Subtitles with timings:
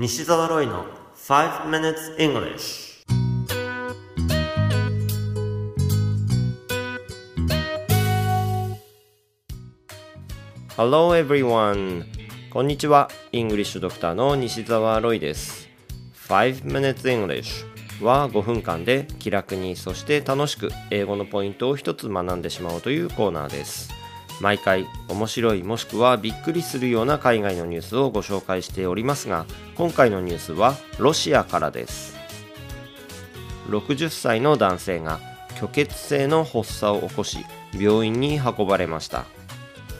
[0.00, 0.84] 西澤ロイの
[1.16, 3.04] 5 minutes English
[10.76, 12.04] Hello everyone.
[12.48, 13.08] こんにちは。
[13.32, 15.68] イングリッシュドクターの西澤ロイです。
[16.28, 17.66] 5 minutes English
[18.00, 23.97] は5分間で気楽にそして楽しく英語のポイントを一つ学んでしまおうというコーナーです。
[24.40, 32.16] 毎回面白いもしくはびっくりするような海外のニュースをご紹介しておりますが今回のニュースはロシアからです。
[33.68, 35.20] 60歳の男性が
[35.56, 37.44] 虚血性の発作を起こし
[37.78, 39.24] 病院に運ばれました。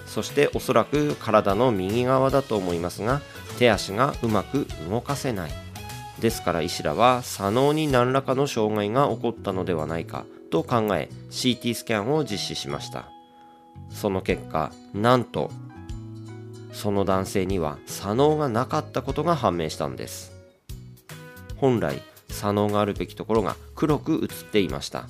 [0.07, 3.21] そしておそらく体の右側だと思いますが
[3.59, 5.51] 手足がうまく動かせない。
[6.21, 13.18] ですから医師らは左脳に何らかの障害が起こったのではないかと考え CT スキャンを実施しました。
[13.91, 15.51] その結果なんと
[16.73, 20.33] その男性には左脳がなかったことが判明したんです。
[21.57, 25.07] 本来左脳があるべきところが黒く映っていました。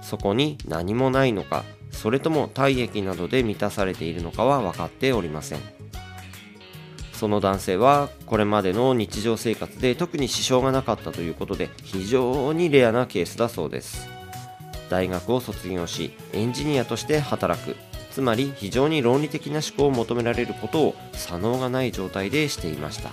[0.00, 5.60] そこに何もないのかそれとも体液などで満たされているのかは分かっておりません。
[7.12, 14.08] その男性はこれまでの日常生活で特に支障がなかったということで非常にレアなケースだそうです。
[14.92, 17.76] 大学を卒業しエンジニアとして働く。
[18.10, 23.08] つまり非常に論理的な思考を求められることを左脳がない状態でしていました。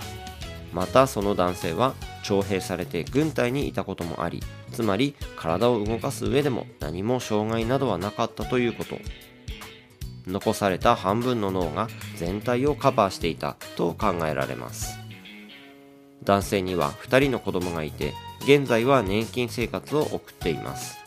[0.74, 4.42] またその男性は徴兵されて軍隊にいたこともあり
[4.72, 8.98] つまり体を動かす上でも何も障害などはなかったということ。
[10.26, 14.98] 残された半分の脳が全体をカバーしていたと考えられます。
[16.24, 20.99] 男性には2人の子供がいて現在は年金生活を送っています。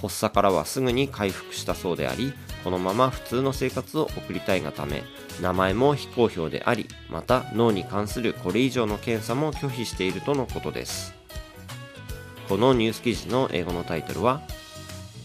[0.00, 2.32] 発作からはすぐに回復したそうであり
[2.64, 5.02] このまま普通の生活を送りたいがため
[5.40, 11.18] 名前も非公表でありまた脳に関するこれ以上の検査も拒否しているとのことです。
[12.48, 14.40] このニュース記事の英語のタイトルは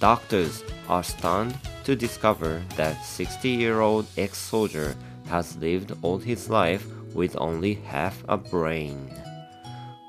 [0.02, 1.56] Doctors are stunned
[1.86, 4.94] to discover that 60-year-old ex-soldier
[5.30, 9.09] has lived all his life with only half a brain.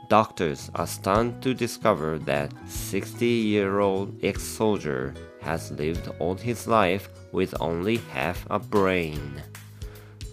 [0.08, 8.00] Doctors are stunned to discover that 60-year-old ex-soldier has lived all his life with only
[8.12, 9.42] half a brain.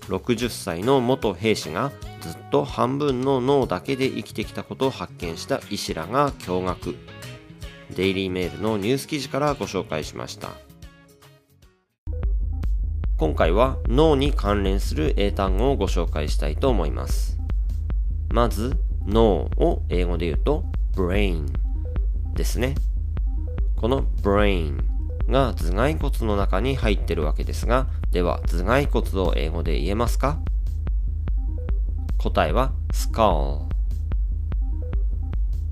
[0.07, 6.97] 60歳の元兵士がずっと半分の脳だけで生きてきたことを発見した医師らが驚愕。
[7.95, 10.49] デイリーメールのニュース記事からご紹介しました。
[13.17, 17.37] 今回は脳に関連する英単語をご紹介したいと思います。
[18.29, 20.63] まず、脳を英語で言うと
[20.95, 21.45] brain
[22.35, 22.75] ですね。
[23.75, 24.83] この brain
[25.29, 30.39] が頭蓋骨の中に入ってるわけですが、では頭蓋骨を英語で言えますか？
[32.17, 33.61] 答えは skull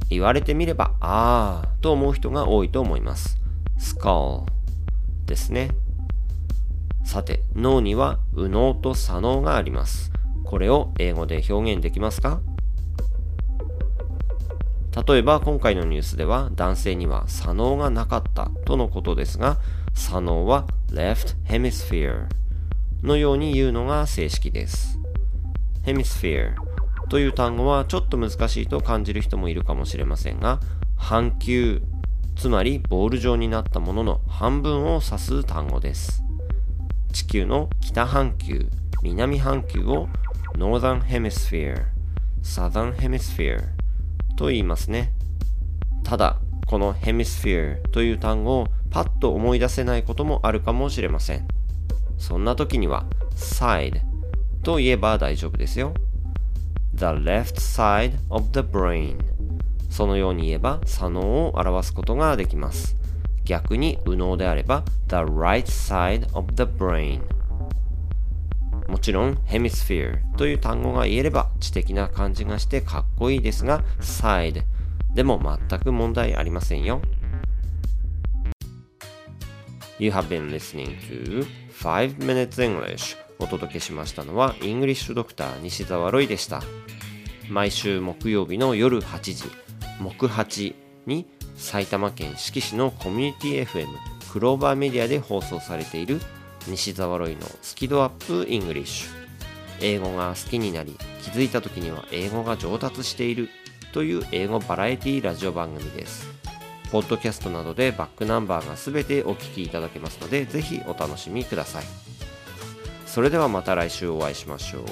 [0.10, 3.38] 言われてみれば、あーと思う人が多いと思います。
[3.78, 4.46] skull
[5.28, 5.70] ですね。
[7.04, 10.12] さて、脳には右脳と左脳があります。
[10.46, 12.42] これを英語で表現できますか？
[14.96, 19.58] 例えば今回のニュースでは男性には左脳がなかったとのことですが
[19.94, 22.26] 左脳は left hemisphere
[23.04, 25.00] のように言うのが正式です。
[25.84, 26.56] hemisphere
[27.10, 30.60] という単語はちょっと難しいと感じる人もいるかもしれませんが
[30.98, 31.82] 半球
[32.36, 36.24] つまりボール状になったものの半分を指す単語です。
[37.12, 38.68] 地球の北半球
[39.02, 40.08] 南半球を
[40.56, 41.86] Northern Hemisphere
[42.44, 43.79] Southern Hemisphere
[44.40, 45.12] と言いますね。
[46.06, 51.46] ただ、このヘミスフィアという単語をパッと思い出せないこともあるかもしれません。
[52.18, 53.06] そんな時には
[53.36, 54.00] side
[54.64, 55.94] と言えば大丈夫ですよ。
[56.96, 59.18] the left side of the brain
[59.90, 62.96] そのように言えば左脳を表すことができます。
[63.44, 67.20] 逆に右脳であれば the right side of the brain
[68.90, 74.64] もちろん、ヘミスフィアという単語が言えれば知的な感じがしてかっこいいですが、side
[75.14, 75.40] でも
[75.70, 77.00] 全く問題ありませんよ。
[80.00, 81.46] You have been listening to
[81.82, 86.64] 5 Minutes English お届けしましたのは、イングリッシュドクター西澤ロイでした。
[87.48, 89.44] 毎週木曜日の夜8時、
[90.02, 90.76] 木8
[91.06, 93.88] に埼玉県志木市のコミュニティ FM
[94.32, 96.20] クローバーメディアで放送されている
[96.68, 99.10] 西澤ロイのスキドアップイングリッシュ
[99.82, 103.50] 英語が好きになり気づいた時には英語が上達している
[103.94, 106.28] という英語バラエティラジオ番組です。
[106.92, 111.84] ポッドキャストなどでバックナンバーが全てお聞きいただけますのでぜひお楽しみください。
[113.06, 114.84] それではまた来週お会いしましょう。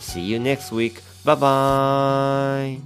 [0.00, 1.02] See you next week.
[1.24, 2.80] バイバーイ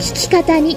[0.00, 0.76] 聞き方に